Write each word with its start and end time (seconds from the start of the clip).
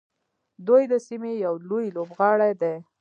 دوی 0.67 0.83
د 0.91 0.93
سیمې 1.07 1.31
یو 1.45 1.53
لوی 1.69 1.87
لوبغاړی 1.95 2.51
دی. 2.61 2.75